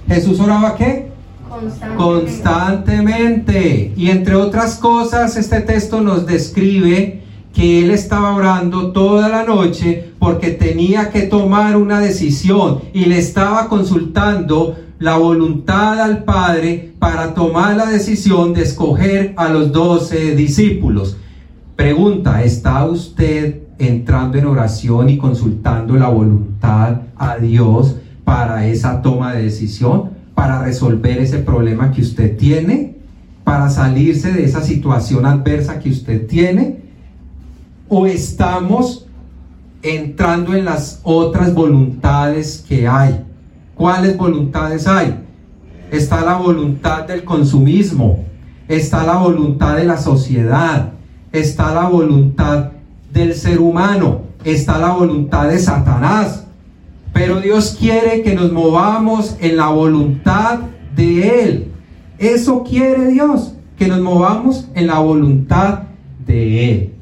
¿Jesús 0.09 0.41
oraba 0.41 0.75
qué? 0.77 1.11
Constantemente. 1.49 1.97
constantemente. 1.97 3.93
Y 3.97 4.11
entre 4.11 4.35
otras 4.35 4.77
cosas, 4.77 5.37
este 5.37 5.61
texto 5.61 6.01
nos 6.01 6.27
describe 6.27 7.23
que 7.53 7.85
él 7.85 7.91
estaba 7.91 8.35
orando 8.35 8.93
toda 8.93 9.29
la 9.29 9.45
noche 9.45 10.13
porque 10.19 10.51
tenía 10.51 11.11
que 11.11 11.23
tomar 11.23 11.77
una 11.77 12.01
decisión 12.01 12.81
y 12.95 13.05
le 13.05 13.19
estaba 13.19 13.69
consultando 13.69 14.77
la 15.03 15.17
voluntad 15.17 16.01
al 16.01 16.23
Padre 16.23 16.93
para 17.01 17.35
tomar 17.35 17.77
la 17.77 17.87
decisión 17.87 18.55
de 18.55 18.63
escoger 18.63 19.35
a 19.37 19.49
los 19.49 19.73
doce 19.73 20.37
discípulos. 20.37 21.17
Pregunta, 21.75 22.45
¿está 22.45 22.85
usted 22.85 23.63
entrando 23.81 24.39
en 24.39 24.47
oración 24.47 25.09
y 25.09 25.19
consultando 25.19 25.97
la 25.97 26.07
voluntad 26.07 27.01
a 27.17 27.37
Dios 27.37 27.97
para 28.23 28.69
esa 28.69 29.03
toma 29.03 29.33
de 29.33 29.43
decisión, 29.43 30.11
para 30.37 30.63
resolver 30.63 31.19
ese 31.19 31.39
problema 31.39 31.91
que 31.91 32.03
usted 32.03 32.37
tiene, 32.37 32.99
para 33.43 33.71
salirse 33.71 34.31
de 34.31 34.45
esa 34.45 34.63
situación 34.63 35.27
adversa 35.27 35.81
que 35.81 35.91
usted 35.91 36.29
tiene? 36.29 36.77
¿O 37.89 38.07
estamos 38.07 39.09
entrando 39.83 40.55
en 40.55 40.65
las 40.65 41.01
otras 41.03 41.53
voluntades 41.53 42.65
que 42.69 42.87
hay? 42.87 43.32
¿Cuáles 43.75 44.17
voluntades 44.17 44.87
hay? 44.87 45.25
Está 45.91 46.23
la 46.23 46.37
voluntad 46.37 47.07
del 47.07 47.25
consumismo, 47.25 48.25
está 48.69 49.05
la 49.05 49.17
voluntad 49.17 49.77
de 49.77 49.85
la 49.85 49.99
sociedad, 49.99 50.93
está 51.33 51.75
la 51.75 51.89
voluntad 51.89 52.71
del 53.13 53.35
ser 53.35 53.61
humano, 53.61 54.23
está 54.45 54.79
la 54.79 54.93
voluntad 54.93 55.49
de 55.49 55.59
Satanás. 55.59 56.47
Pero 57.13 57.41
Dios 57.41 57.77
quiere 57.79 58.23
que 58.23 58.35
nos 58.35 58.53
movamos 58.53 59.37
en 59.41 59.57
la 59.57 59.69
voluntad 59.69 60.61
de 60.97 61.43
Él. 61.45 61.73
Eso 62.19 62.63
quiere 62.63 63.09
Dios, 63.11 63.55
que 63.77 63.89
nos 63.89 64.01
movamos 64.01 64.69
en 64.75 64.87
la 64.87 64.99
voluntad 64.99 65.81
de 66.27 66.71
Él. 66.71 66.93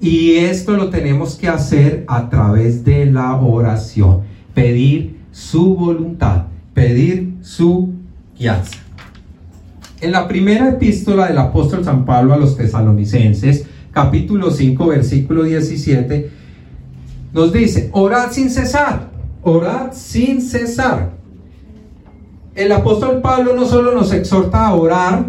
Y 0.00 0.34
esto 0.34 0.72
lo 0.72 0.90
tenemos 0.90 1.36
que 1.36 1.48
hacer 1.48 2.04
a 2.08 2.28
través 2.28 2.84
de 2.84 3.06
la 3.06 3.36
oración. 3.36 4.22
Pedir 4.52 5.11
su 5.32 5.74
voluntad, 5.74 6.44
pedir 6.74 7.34
su 7.40 7.94
guianza. 8.38 8.78
En 10.00 10.12
la 10.12 10.28
primera 10.28 10.68
epístola 10.68 11.26
del 11.26 11.38
apóstol 11.38 11.84
San 11.84 12.04
Pablo 12.04 12.34
a 12.34 12.36
los 12.36 12.56
tesalonicenses, 12.56 13.66
capítulo 13.90 14.50
5, 14.50 14.86
versículo 14.86 15.44
17, 15.44 16.30
nos 17.32 17.52
dice, 17.52 17.88
orad 17.92 18.30
sin 18.30 18.50
cesar, 18.50 19.10
orad 19.42 19.92
sin 19.92 20.42
cesar. 20.42 21.12
El 22.54 22.70
apóstol 22.72 23.20
Pablo 23.22 23.56
no 23.56 23.64
solo 23.64 23.94
nos 23.94 24.12
exhorta 24.12 24.66
a 24.66 24.74
orar, 24.74 25.26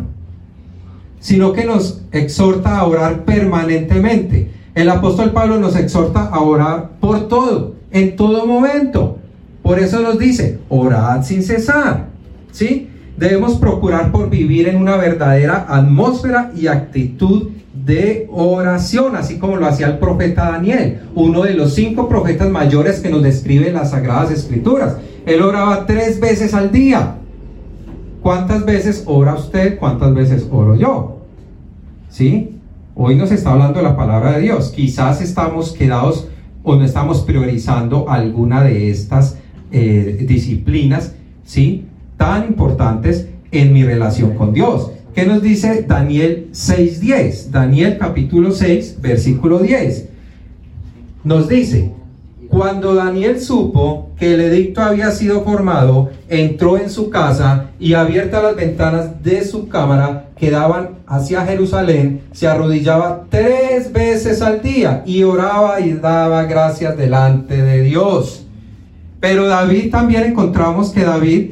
sino 1.20 1.54
que 1.54 1.64
nos 1.64 2.02
exhorta 2.12 2.78
a 2.78 2.86
orar 2.86 3.24
permanentemente. 3.24 4.52
El 4.76 4.90
apóstol 4.90 5.32
Pablo 5.32 5.60
nos 5.60 5.78
exhorta 5.78 6.26
a 6.26 6.42
orar 6.42 6.98
por 7.00 7.30
todo, 7.30 7.76
en 7.92 8.18
todo 8.18 8.46
momento. 8.46 9.20
Por 9.64 9.80
eso 9.80 10.02
nos 10.02 10.20
dice, 10.20 10.60
orad 10.70 11.24
sin 11.24 11.42
cesar. 11.42 12.08
¿Sí? 12.52 12.90
Debemos 13.18 13.56
procurar 13.56 14.12
por 14.12 14.30
vivir 14.30 14.68
en 14.68 14.76
una 14.76 14.98
verdadera 14.98 15.66
atmósfera 15.70 16.52
y 16.56 16.68
actitud 16.68 17.50
de 17.74 18.28
oración, 18.32 19.16
así 19.16 19.40
como 19.40 19.58
lo 19.58 19.66
hacía 19.66 19.88
el 19.88 19.98
profeta 19.98 20.52
Daniel, 20.52 21.02
uno 21.16 21.44
de 21.44 21.54
los 21.54 21.74
cinco 21.74 22.08
profetas 22.08 22.50
mayores 22.50 23.00
que 23.00 23.10
nos 23.10 23.24
describe 23.24 23.72
las 23.72 23.92
Sagradas 23.92 24.32
Escrituras. 24.32 24.98
Él 25.26 25.42
oraba 25.42 25.86
tres 25.86 26.20
veces 26.20 26.54
al 26.54 26.72
día. 26.72 27.16
¿Cuántas 28.22 28.66
veces 28.66 29.04
ora 29.06 29.36
usted? 29.36 29.80
¿Cuántas 29.80 30.14
veces 30.14 30.48
oro 30.52 30.76
yo? 30.76 31.18
¿Sí? 32.10 32.60
Hoy 32.96 33.16
nos 33.16 33.32
está 33.32 33.52
hablando 33.52 33.82
la 33.82 33.96
palabra 33.96 34.34
de 34.34 34.42
Dios. 34.42 34.70
Quizás 34.70 35.22
estamos 35.22 35.72
quedados 35.72 36.28
o 36.64 36.76
no 36.76 36.86
estamos 36.86 37.22
priorizando 37.22 38.10
alguna 38.10 38.64
de 38.64 38.92
estas 38.92 39.38
eh, 39.74 40.26
disciplinas, 40.28 41.16
¿sí? 41.44 41.86
Tan 42.16 42.46
importantes 42.46 43.28
en 43.52 43.74
mi 43.74 43.84
relación 43.84 44.36
con 44.36 44.54
Dios. 44.54 44.92
¿Qué 45.14 45.26
nos 45.26 45.42
dice 45.42 45.84
Daniel 45.88 46.50
6.10? 46.54 47.50
Daniel 47.50 47.98
capítulo 48.00 48.52
6, 48.52 48.98
versículo 49.02 49.60
10. 49.60 50.10
Nos 51.24 51.50
dice, 51.50 51.92
cuando 52.50 52.94
Daniel 52.94 53.42
supo 53.42 54.12
que 54.18 54.36
el 54.36 54.42
edicto 54.42 54.82
había 54.82 55.10
sido 55.10 55.44
formado, 55.44 56.12
entró 56.30 56.78
en 56.78 56.92
su 56.92 57.10
casa 57.10 57.72
y 57.80 57.96
abiertas 57.96 58.44
las 58.44 58.56
ventanas 58.56 59.24
de 59.24 59.44
su 59.44 59.68
cámara 59.68 60.28
que 60.38 60.52
daban 60.52 61.00
hacia 61.08 61.46
Jerusalén, 61.46 62.22
se 62.32 62.48
arrodillaba 62.48 63.26
tres 63.30 63.92
veces 63.92 64.42
al 64.44 64.62
día 64.62 65.02
y 65.06 65.24
oraba 65.24 65.80
y 65.80 65.94
daba 65.94 66.44
gracias 66.44 66.96
delante 66.96 67.62
de 67.62 67.82
Dios. 67.82 68.43
Pero 69.24 69.48
David 69.48 69.90
también 69.90 70.26
encontramos 70.26 70.92
que 70.92 71.06
David 71.06 71.52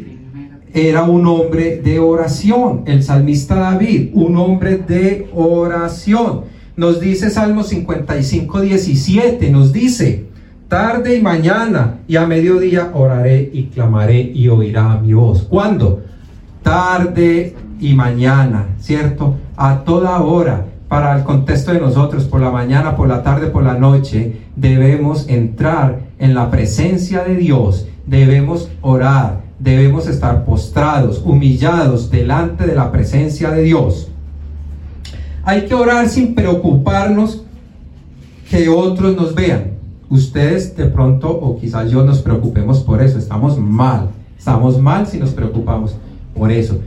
era 0.74 1.04
un 1.04 1.26
hombre 1.26 1.78
de 1.78 2.00
oración, 2.00 2.82
el 2.86 3.02
salmista 3.02 3.56
David, 3.56 4.10
un 4.12 4.36
hombre 4.36 4.76
de 4.76 5.30
oración. 5.34 6.42
Nos 6.76 7.00
dice 7.00 7.30
Salmo 7.30 7.64
55, 7.64 8.60
17, 8.60 9.50
nos 9.52 9.72
dice, 9.72 10.26
tarde 10.68 11.16
y 11.16 11.22
mañana 11.22 12.00
y 12.10 12.18
a 12.18 12.28
mediodía 12.28 12.92
oraré 12.94 13.50
y 13.54 13.68
clamaré 13.68 14.20
y 14.20 14.50
oirá 14.50 14.98
mi 14.98 15.14
voz. 15.14 15.44
¿Cuándo? 15.44 16.02
Tarde 16.64 17.56
y 17.80 17.94
mañana, 17.94 18.66
¿cierto? 18.82 19.38
A 19.56 19.86
toda 19.86 20.20
hora, 20.20 20.66
para 20.90 21.16
el 21.16 21.24
contexto 21.24 21.72
de 21.72 21.80
nosotros, 21.80 22.26
por 22.26 22.42
la 22.42 22.52
mañana, 22.52 22.98
por 22.98 23.08
la 23.08 23.24
tarde, 23.24 23.48
por 23.48 23.64
la 23.64 23.76
noche, 23.76 24.42
debemos 24.58 25.30
entrar 25.30 26.11
en 26.22 26.36
la 26.36 26.52
presencia 26.52 27.24
de 27.24 27.36
Dios, 27.36 27.88
debemos 28.06 28.70
orar, 28.82 29.42
debemos 29.58 30.06
estar 30.06 30.46
postrados, 30.46 31.20
humillados 31.26 32.12
delante 32.12 32.68
de 32.68 32.76
la 32.76 32.92
presencia 32.92 33.50
de 33.50 33.64
Dios. 33.64 34.08
Hay 35.44 35.66
que 35.66 35.74
orar 35.74 36.08
sin 36.10 36.36
preocuparnos 36.36 37.44
que 38.52 38.70
otros 38.70 39.16
nos 39.16 39.34
vean. 39.34 39.72
Ustedes 40.12 40.78
de 40.78 40.86
pronto, 40.86 41.28
o 41.32 41.60
quizás 41.60 41.90
yo, 41.90 42.04
nos 42.04 42.22
preocupemos 42.22 42.82
por 42.82 43.02
eso. 43.02 43.18
Estamos 43.18 43.58
mal. 43.58 44.10
Estamos 44.38 44.80
mal 44.80 45.08
si 45.08 45.18
nos 45.18 45.32
preocupamos 45.32 45.96
por 46.36 46.52
eso. 46.52 46.80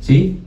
¿Sí? 0.00 0.40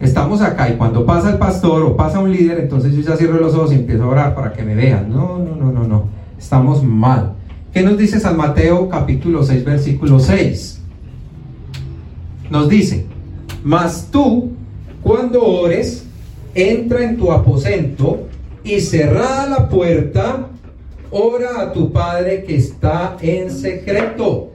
Estamos 0.00 0.40
acá 0.40 0.70
y 0.70 0.76
cuando 0.76 1.04
pasa 1.04 1.28
el 1.28 1.36
pastor 1.36 1.82
o 1.82 1.94
pasa 1.94 2.20
un 2.20 2.32
líder, 2.32 2.58
entonces 2.60 2.94
yo 2.94 3.02
ya 3.02 3.18
cierro 3.18 3.38
los 3.38 3.54
ojos 3.54 3.72
y 3.72 3.74
empiezo 3.74 4.04
a 4.04 4.08
orar 4.08 4.34
para 4.34 4.54
que 4.54 4.62
me 4.62 4.74
vean. 4.74 5.10
No, 5.10 5.38
no, 5.38 5.54
no, 5.56 5.70
no, 5.70 5.86
no. 5.86 6.04
Estamos 6.38 6.82
mal. 6.82 7.34
¿Qué 7.72 7.82
nos 7.82 7.96
dice 7.96 8.18
San 8.18 8.36
Mateo 8.36 8.88
capítulo 8.88 9.44
6, 9.44 9.64
versículo 9.64 10.18
6? 10.18 10.80
Nos 12.50 12.68
dice, 12.68 13.06
mas 13.62 14.08
tú, 14.10 14.50
cuando 15.02 15.44
ores, 15.44 16.04
entra 16.52 17.04
en 17.04 17.16
tu 17.16 17.30
aposento 17.30 18.26
y 18.64 18.80
cerrada 18.80 19.46
la 19.46 19.68
puerta, 19.68 20.48
ora 21.12 21.60
a 21.60 21.72
tu 21.72 21.92
Padre 21.92 22.42
que 22.42 22.56
está 22.56 23.16
en 23.20 23.52
secreto. 23.52 24.50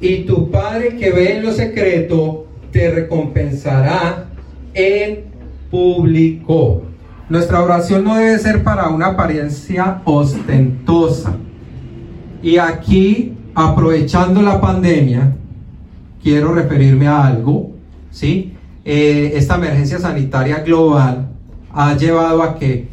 Y 0.00 0.18
tu 0.26 0.48
Padre 0.48 0.96
que 0.96 1.10
ve 1.10 1.38
en 1.38 1.42
lo 1.42 1.52
secreto 1.52 2.46
te 2.70 2.88
recompensará 2.88 4.28
en 4.74 5.24
público. 5.72 6.82
Nuestra 7.28 7.64
oración 7.64 8.04
no 8.04 8.14
debe 8.14 8.38
ser 8.38 8.62
para 8.62 8.90
una 8.90 9.06
apariencia 9.06 10.02
ostentosa. 10.04 11.36
Y 12.42 12.58
aquí, 12.58 13.32
aprovechando 13.54 14.42
la 14.42 14.60
pandemia, 14.60 15.34
quiero 16.22 16.54
referirme 16.54 17.06
a 17.06 17.26
algo, 17.26 17.72
¿sí? 18.10 18.52
Eh, 18.84 19.32
esta 19.34 19.56
emergencia 19.56 19.98
sanitaria 19.98 20.60
global 20.60 21.28
ha 21.72 21.96
llevado 21.96 22.42
a 22.42 22.58
que 22.58 22.88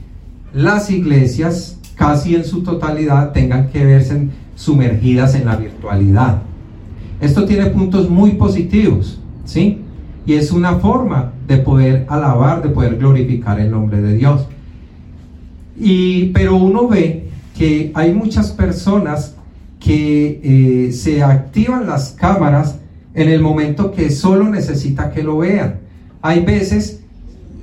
las 0.53 0.89
iglesias 0.89 1.79
casi 1.95 2.35
en 2.35 2.43
su 2.45 2.63
totalidad 2.63 3.31
tengan 3.31 3.69
que 3.69 3.85
verse 3.85 4.27
sumergidas 4.55 5.35
en 5.35 5.45
la 5.45 5.55
virtualidad. 5.55 6.41
Esto 7.21 7.45
tiene 7.45 7.67
puntos 7.67 8.09
muy 8.09 8.33
positivos, 8.33 9.19
¿sí? 9.45 9.79
Y 10.25 10.33
es 10.33 10.51
una 10.51 10.75
forma 10.75 11.33
de 11.47 11.57
poder 11.57 12.05
alabar, 12.09 12.61
de 12.61 12.69
poder 12.69 12.97
glorificar 12.97 13.59
el 13.59 13.71
nombre 13.71 14.01
de 14.01 14.15
Dios. 14.15 14.47
Y, 15.77 16.27
pero 16.27 16.55
uno 16.55 16.87
ve 16.87 17.22
que 17.57 17.91
hay 17.93 18.13
muchas 18.13 18.51
personas 18.51 19.35
que 19.79 20.39
eh, 20.43 20.91
se 20.91 21.23
activan 21.23 21.87
las 21.87 22.11
cámaras 22.11 22.79
en 23.13 23.29
el 23.29 23.41
momento 23.41 23.91
que 23.91 24.09
solo 24.09 24.49
necesita 24.49 25.11
que 25.11 25.23
lo 25.23 25.39
vean. 25.39 25.79
Hay 26.21 26.43
veces 26.43 27.01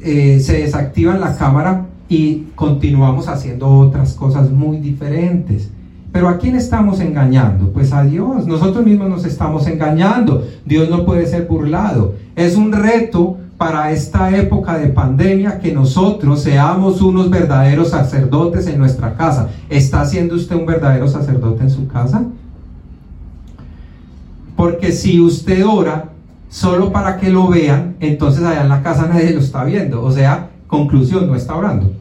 eh, 0.03 0.41
se 0.41 0.59
desactiva 0.59 1.17
la 1.19 1.37
cámara 1.37 1.87
y 2.09 2.47
continuamos 2.55 3.29
haciendo 3.29 3.69
otras 3.69 4.15
cosas 4.15 4.51
muy 4.51 4.79
diferentes. 4.79 5.71
Pero 6.13 6.29
¿a 6.29 6.39
quién 6.39 6.57
estamos 6.57 7.01
engañando? 7.01 7.73
Pues 7.73 7.93
a 7.93 8.03
Dios. 8.03 8.47
Nosotros 8.47 8.85
mismos 8.85 9.09
nos 9.09 9.25
estamos 9.25 9.67
engañando. 9.67 10.47
Dios 10.65 10.91
no 10.91 11.05
puede 11.05 11.27
ser 11.27 11.47
burlado. 11.47 12.15
Es 12.35 12.57
un 12.57 12.73
reto 12.73 13.39
para 13.61 13.91
esta 13.93 14.35
época 14.35 14.79
de 14.79 14.89
pandemia 14.89 15.59
que 15.59 15.71
nosotros 15.71 16.41
seamos 16.41 17.03
unos 17.03 17.29
verdaderos 17.29 17.91
sacerdotes 17.91 18.67
en 18.67 18.79
nuestra 18.79 19.19
casa. 19.19 19.51
¿Está 19.69 20.07
siendo 20.07 20.35
usted 20.35 20.57
un 20.57 20.65
verdadero 20.65 21.07
sacerdote 21.07 21.65
en 21.65 21.71
su 21.71 21.87
casa? 21.87 22.25
Porque 24.57 24.93
si 24.93 25.21
usted 25.21 25.63
ora 25.67 26.09
solo 26.49 26.91
para 26.91 27.19
que 27.19 27.29
lo 27.29 27.49
vean, 27.49 27.97
entonces 28.01 28.43
allá 28.45 28.63
en 28.63 28.71
la 28.71 28.83
casa 28.83 29.07
nadie 29.13 29.33
lo 29.33 29.41
está 29.41 29.63
viendo. 29.65 30.03
O 30.03 30.11
sea, 30.11 30.49
conclusión, 30.67 31.27
no 31.27 31.35
está 31.35 31.55
orando. 31.55 31.93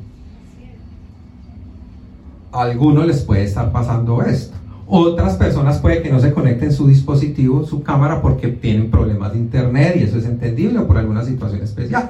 A 2.54 2.62
algunos 2.62 3.06
les 3.06 3.22
puede 3.24 3.44
estar 3.44 3.70
pasando 3.74 4.22
esto. 4.22 4.56
Otras 4.90 5.36
personas 5.38 5.78
puede 5.78 6.02
que 6.02 6.10
no 6.10 6.20
se 6.20 6.34
conecten 6.34 6.74
su 6.74 6.88
dispositivo, 6.88 7.64
su 7.64 7.84
cámara, 7.84 8.22
porque 8.22 8.48
tienen 8.48 8.90
problemas 8.90 9.34
de 9.34 9.40
internet 9.40 9.96
y 9.98 10.04
eso 10.04 10.18
es 10.18 10.26
entendible 10.26 10.82
por 10.82 10.98
alguna 10.98 11.24
situación 11.24 11.62
especial. 11.62 12.10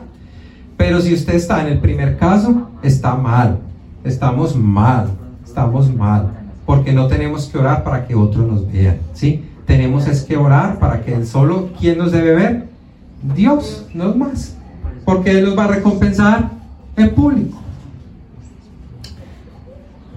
Pero 0.77 1.01
si 1.01 1.13
usted 1.13 1.35
está 1.35 1.61
en 1.61 1.73
el 1.73 1.79
primer 1.79 2.17
caso, 2.17 2.69
está 2.81 3.15
mal. 3.15 3.59
Estamos 4.03 4.55
mal. 4.55 5.09
Estamos 5.45 5.93
mal. 5.93 6.29
Porque 6.65 6.93
no 6.93 7.07
tenemos 7.07 7.47
que 7.47 7.57
orar 7.57 7.83
para 7.83 8.07
que 8.07 8.15
otros 8.15 8.47
nos 8.47 8.71
vean. 8.71 8.97
¿Sí? 9.13 9.43
tenemos 9.69 10.07
es 10.07 10.23
que 10.23 10.35
orar 10.35 10.79
para 10.79 11.03
que 11.03 11.23
solo 11.27 11.69
quien 11.79 11.99
nos 11.99 12.11
debe 12.11 12.33
ver, 12.33 12.65
Dios, 13.35 13.85
no 13.93 14.15
más, 14.15 14.55
porque 15.05 15.29
Él 15.29 15.45
nos 15.45 15.55
va 15.55 15.65
a 15.65 15.67
recompensar 15.67 16.49
en 16.97 17.13
público. 17.13 17.58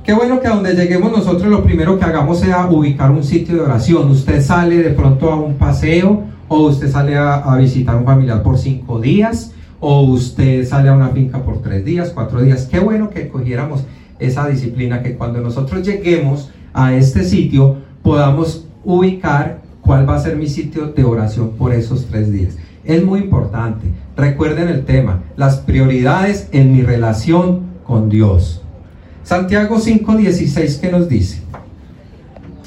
Qué 0.05 0.13
bueno 0.13 0.41
que 0.41 0.49
a 0.49 0.55
donde 0.57 0.75
lleguemos 0.75 1.13
nosotros 1.13 1.49
lo 1.49 1.63
primero 1.63 1.97
que 1.97 2.05
hagamos 2.05 2.41
sea 2.41 2.67
ubicar 2.67 3.13
un 3.13 3.23
sitio 3.23 3.55
de 3.55 3.61
oración. 3.61 4.11
Usted 4.11 4.43
sale 4.43 4.79
de 4.79 4.91
pronto 4.91 5.31
a 5.31 5.37
un 5.37 5.55
paseo 5.55 6.25
o 6.49 6.59
usted 6.63 6.91
sale 6.91 7.17
a, 7.17 7.37
a 7.37 7.57
visitar 7.57 7.95
a 7.95 7.99
un 7.99 8.05
familiar 8.05 8.43
por 8.43 8.59
cinco 8.59 9.01
días 9.01 9.53
o 9.79 10.03
usted 10.03 10.67
sale 10.67 10.89
a 10.89 10.95
una 10.95 11.11
finca 11.11 11.45
por 11.45 11.63
tres 11.63 11.85
días, 11.85 12.11
cuatro 12.13 12.43
días. 12.43 12.67
Qué 12.67 12.81
bueno 12.81 13.11
que 13.11 13.29
cogiéramos 13.29 13.85
esa 14.19 14.49
disciplina, 14.49 15.05
que 15.05 15.15
cuando 15.15 15.41
nosotros 15.41 15.87
lleguemos 15.87 16.51
a 16.75 16.95
este 16.95 17.23
sitio 17.23 17.77
podamos 18.03 18.67
ubicar 18.85 19.63
cuál 19.83 20.09
va 20.09 20.17
a 20.17 20.21
ser 20.21 20.37
mi 20.37 20.49
sitio 20.49 20.87
de 20.89 21.05
oración 21.05 21.51
por 21.51 21.73
esos 21.73 22.07
tres 22.07 22.33
días. 22.33 22.57
Es 22.85 23.05
muy 23.05 23.21
importante. 23.21 23.87
Recuerden 24.17 24.69
el 24.69 24.85
tema, 24.85 25.23
las 25.37 25.59
prioridades 25.59 26.49
en 26.51 26.73
mi 26.73 26.83
relación 26.83 27.61
con 27.85 28.09
Dios. 28.09 28.62
Santiago 29.25 29.79
5:16 29.79 30.81
que 30.81 30.91
nos 30.91 31.09
dice, 31.09 31.43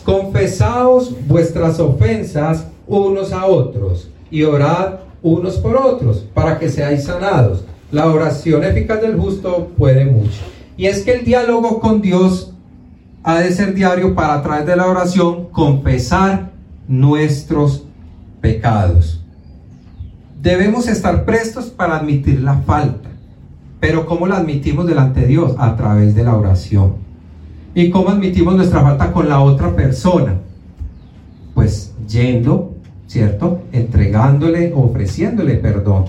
confesaos 0.03 1.13
vuestras 1.27 1.79
ofensas 1.79 2.67
unos 2.87 3.33
a 3.33 3.45
otros 3.45 4.09
y 4.29 4.43
orad 4.43 4.99
unos 5.21 5.57
por 5.57 5.75
otros 5.75 6.23
para 6.33 6.59
que 6.59 6.69
seáis 6.69 7.03
sanados. 7.03 7.65
La 7.91 8.07
oración 8.07 8.63
eficaz 8.63 9.01
del 9.01 9.17
justo 9.17 9.71
puede 9.77 10.05
mucho. 10.05 10.41
Y 10.77 10.85
es 10.87 11.01
que 11.03 11.13
el 11.13 11.25
diálogo 11.25 11.79
con 11.79 12.01
Dios 12.01 12.51
ha 13.23 13.39
de 13.39 13.51
ser 13.51 13.73
diario 13.73 14.13
para 14.13 14.35
a 14.35 14.43
través 14.43 14.65
de 14.67 14.75
la 14.75 14.85
oración 14.85 15.45
confesar 15.45 16.51
nuestros 16.87 17.85
pecados. 18.39 19.21
Debemos 20.41 20.87
estar 20.87 21.25
prestos 21.25 21.65
para 21.65 21.97
admitir 21.97 22.41
la 22.41 22.57
falta. 22.57 23.09
Pero 23.79 24.05
¿cómo 24.05 24.27
la 24.27 24.37
admitimos 24.37 24.87
delante 24.87 25.21
de 25.21 25.27
Dios? 25.27 25.55
A 25.57 25.75
través 25.75 26.15
de 26.15 26.23
la 26.23 26.35
oración. 26.35 26.93
¿Y 27.73 27.89
cómo 27.89 28.09
admitimos 28.09 28.55
nuestra 28.55 28.81
falta 28.81 29.11
con 29.11 29.27
la 29.27 29.41
otra 29.41 29.75
persona? 29.75 30.35
Pues 31.53 31.93
yendo, 32.07 32.73
¿cierto? 33.07 33.61
Entregándole, 33.71 34.73
ofreciéndole 34.73 35.55
perdón. 35.55 36.05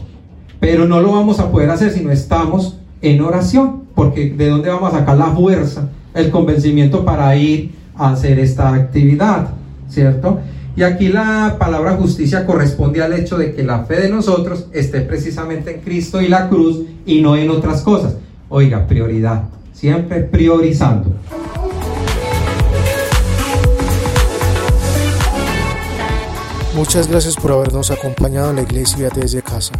Pero 0.60 0.86
no 0.86 1.00
lo 1.00 1.12
vamos 1.12 1.40
a 1.40 1.50
poder 1.50 1.70
hacer 1.70 1.90
si 1.90 2.04
no 2.04 2.12
estamos 2.12 2.78
en 3.02 3.20
oración. 3.20 3.82
Porque 3.94 4.30
¿de 4.30 4.48
dónde 4.48 4.70
vamos 4.70 4.92
a 4.92 4.98
sacar 4.98 5.16
la 5.16 5.26
fuerza 5.26 5.88
el 6.16 6.30
convencimiento 6.30 7.04
para 7.04 7.36
ir 7.36 7.74
a 7.94 8.10
hacer 8.10 8.38
esta 8.38 8.74
actividad, 8.74 9.48
¿cierto? 9.88 10.40
Y 10.76 10.82
aquí 10.82 11.08
la 11.08 11.56
palabra 11.58 11.96
justicia 11.96 12.44
corresponde 12.44 13.02
al 13.02 13.14
hecho 13.14 13.38
de 13.38 13.54
que 13.54 13.62
la 13.62 13.84
fe 13.86 13.98
de 13.98 14.10
nosotros 14.10 14.66
esté 14.72 15.00
precisamente 15.00 15.74
en 15.74 15.80
Cristo 15.80 16.20
y 16.20 16.28
la 16.28 16.50
cruz 16.50 16.82
y 17.06 17.22
no 17.22 17.34
en 17.34 17.48
otras 17.48 17.80
cosas. 17.80 18.16
Oiga, 18.50 18.86
prioridad, 18.86 19.44
siempre 19.72 20.20
priorizando. 20.20 21.14
Muchas 26.74 27.08
gracias 27.08 27.36
por 27.36 27.52
habernos 27.52 27.90
acompañado 27.90 28.50
en 28.50 28.56
la 28.56 28.62
iglesia 28.62 29.08
desde 29.08 29.40
casa. 29.40 29.72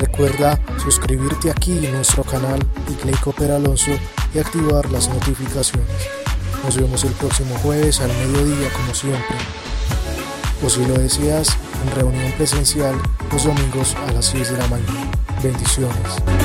Recuerda 0.00 0.58
suscribirte 0.78 1.48
aquí 1.48 1.78
en 1.86 1.92
nuestro 1.92 2.24
canal 2.24 2.58
Iglesia 2.88 3.20
Cooper 3.22 3.52
Alonso 3.52 3.92
y 4.34 4.40
activar 4.40 4.90
las 4.90 5.08
notificaciones. 5.08 5.86
Nos 6.64 6.76
vemos 6.76 7.04
el 7.04 7.12
próximo 7.12 7.54
jueves 7.62 8.00
al 8.00 8.08
mediodía 8.08 8.68
como 8.72 8.92
siempre. 8.92 9.36
O 10.62 10.68
si 10.68 10.84
lo 10.84 10.94
deseas, 10.94 11.56
en 11.84 11.96
reunión 11.96 12.32
presencial 12.32 12.94
los 13.32 13.44
domingos 13.44 13.96
a 14.08 14.12
las 14.12 14.26
6 14.26 14.50
de 14.50 14.58
la 14.58 14.66
mañana. 14.68 15.10
Bendiciones. 15.42 16.39